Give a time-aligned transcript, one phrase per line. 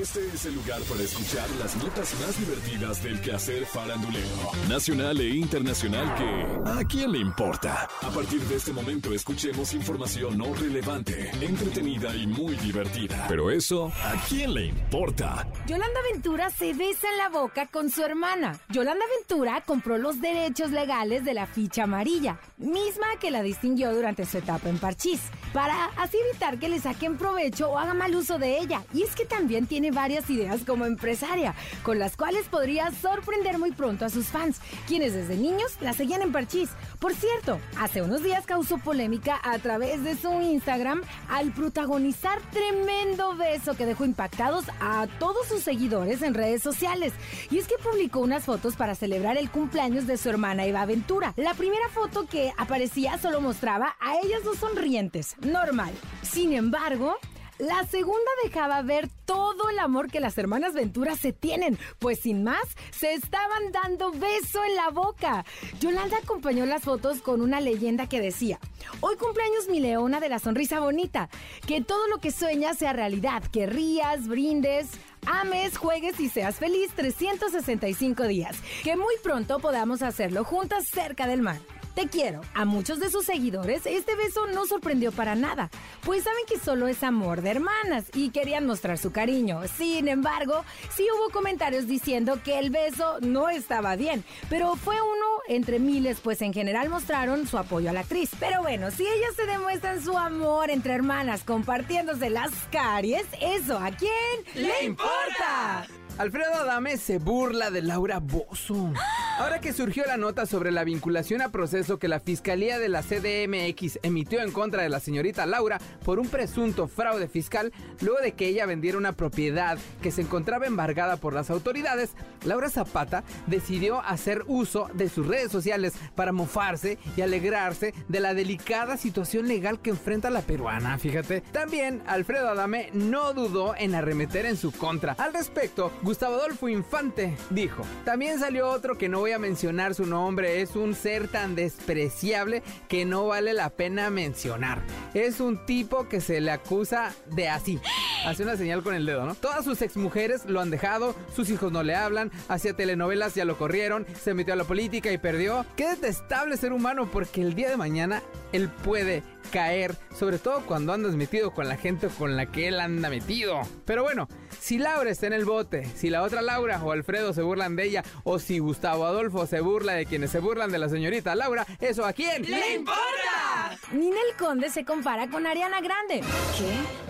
[0.00, 4.28] Este es el lugar para escuchar las notas más divertidas del quehacer farandulero,
[4.68, 7.88] nacional e internacional que ¿a quién le importa?
[8.02, 13.26] A partir de este momento escuchemos información no relevante, entretenida y muy divertida.
[13.28, 15.48] Pero eso, ¿a quién le importa?
[15.66, 18.56] Yolanda Ventura se besa en la boca con su hermana.
[18.68, 24.26] Yolanda Ventura compró los derechos legales de la ficha amarilla, misma que la distinguió durante
[24.26, 25.22] su etapa en Parchís,
[25.52, 28.84] para así evitar que le saquen provecho o haga mal uso de ella.
[28.94, 33.72] Y es que también tiene varias ideas como empresaria, con las cuales podría sorprender muy
[33.72, 36.70] pronto a sus fans, quienes desde niños la seguían en Parchís.
[36.98, 43.36] Por cierto, hace unos días causó polémica a través de su Instagram al protagonizar tremendo
[43.36, 47.12] beso que dejó impactados a todos sus seguidores en redes sociales.
[47.50, 51.34] Y es que publicó unas fotos para celebrar el cumpleaños de su hermana Eva Ventura.
[51.36, 55.92] La primera foto que aparecía solo mostraba a ellas dos sonrientes, normal.
[56.22, 57.16] Sin embargo,
[57.58, 62.44] la segunda dejaba ver todo el amor que las hermanas Ventura se tienen, pues sin
[62.44, 65.44] más, se estaban dando beso en la boca.
[65.80, 68.58] Yolanda acompañó las fotos con una leyenda que decía,
[69.00, 71.28] hoy cumpleaños mi leona de la sonrisa bonita,
[71.66, 74.88] que todo lo que sueñas sea realidad, que rías, brindes,
[75.26, 81.42] ames, juegues y seas feliz 365 días, que muy pronto podamos hacerlo juntas cerca del
[81.42, 81.58] mar.
[81.98, 82.42] Te quiero.
[82.54, 85.68] A muchos de sus seguidores este beso no sorprendió para nada,
[86.04, 89.62] pues saben que solo es amor de hermanas y querían mostrar su cariño.
[89.76, 95.26] Sin embargo, sí hubo comentarios diciendo que el beso no estaba bien, pero fue uno
[95.48, 98.30] entre miles, pues en general mostraron su apoyo a la actriz.
[98.38, 103.90] Pero bueno, si ellas se demuestran su amor entre hermanas compartiéndose las caries, ¿eso a
[103.90, 105.84] quién le importa?
[106.16, 108.92] Alfredo Adame se burla de Laura Bozo.
[109.38, 113.02] Ahora que surgió la nota sobre la vinculación a proceso que la Fiscalía de la
[113.02, 118.32] CDMX emitió en contra de la señorita Laura por un presunto fraude fiscal, luego de
[118.32, 122.10] que ella vendiera una propiedad que se encontraba embargada por las autoridades,
[122.44, 128.34] Laura Zapata decidió hacer uso de sus redes sociales para mofarse y alegrarse de la
[128.34, 131.42] delicada situación legal que enfrenta la peruana, fíjate.
[131.52, 135.12] También Alfredo Adame no dudó en arremeter en su contra.
[135.12, 140.06] Al respecto, Gustavo Adolfo Infante dijo, también salió otro que no voy a mencionar su
[140.06, 144.82] nombre, es un ser tan despreciable que no vale la pena mencionar.
[145.14, 147.80] Es un tipo que se le acusa de así.
[148.24, 149.34] Hace una señal con el dedo, ¿no?
[149.34, 153.56] Todas sus exmujeres lo han dejado, sus hijos no le hablan, hacía telenovelas, ya lo
[153.56, 155.64] corrieron, se metió a la política y perdió.
[155.76, 158.22] Qué detestable ser humano porque el día de mañana
[158.52, 162.80] él puede caer, sobre todo cuando andas metido con la gente con la que él
[162.80, 163.60] anda metido.
[163.84, 164.28] Pero bueno,
[164.60, 167.84] si Laura está en el bote, si la otra Laura o Alfredo se burlan de
[167.84, 171.66] ella, o si Gustavo Adolfo se burla de quienes se burlan de la señorita Laura,
[171.80, 173.78] ¿eso a quién le importa?
[173.92, 176.20] Ninel Conde se compara con Ariana Grande.
[176.56, 177.07] ¿Qué?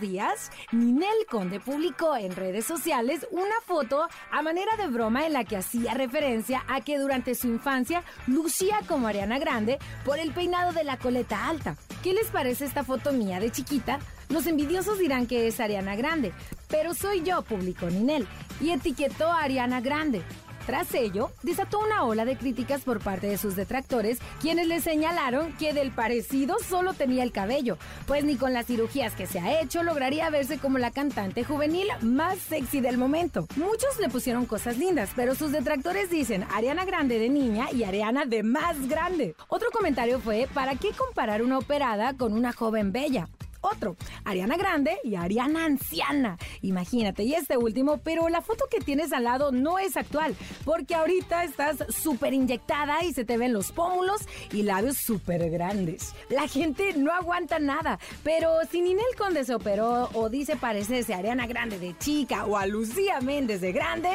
[0.00, 5.44] Días, Ninel Conde publicó en redes sociales una foto a manera de broma en la
[5.44, 10.72] que hacía referencia a que durante su infancia lucía como Ariana Grande por el peinado
[10.72, 11.76] de la coleta alta.
[12.02, 13.98] ¿Qué les parece esta foto mía de chiquita?
[14.28, 16.32] Los envidiosos dirán que es Ariana Grande,
[16.68, 18.26] pero soy yo, publicó Ninel,
[18.60, 20.22] y etiquetó a Ariana Grande.
[20.68, 25.54] Tras ello, desató una ola de críticas por parte de sus detractores, quienes le señalaron
[25.54, 29.62] que del parecido solo tenía el cabello, pues ni con las cirugías que se ha
[29.62, 33.48] hecho lograría verse como la cantante juvenil más sexy del momento.
[33.56, 38.26] Muchos le pusieron cosas lindas, pero sus detractores dicen Ariana Grande de niña y Ariana
[38.26, 39.36] de más grande.
[39.48, 43.30] Otro comentario fue, ¿para qué comparar una operada con una joven bella?
[43.60, 46.38] Otro, Ariana Grande y Ariana Anciana.
[46.62, 50.94] Imagínate, y este último, pero la foto que tienes al lado no es actual, porque
[50.94, 56.14] ahorita estás súper inyectada y se te ven los pómulos y labios súper grandes.
[56.30, 61.18] La gente no aguanta nada, pero si Ninel Conde se operó o dice parecerse a
[61.18, 64.10] Ariana Grande de chica o a Lucía Méndez de grande,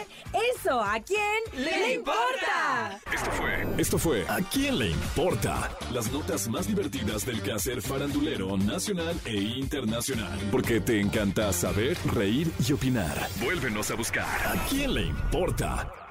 [0.56, 3.00] ¿eso a quién le importa?
[3.14, 5.70] Esto fue, esto fue ¿A quién le importa?
[5.92, 10.38] Las notas más divertidas del quehacer farandulero nacional e internacional.
[10.52, 13.28] Porque te encanta saber, reír y opinar.
[13.44, 14.26] Vuélvenos a buscar.
[14.26, 16.03] ¿A quién le importa?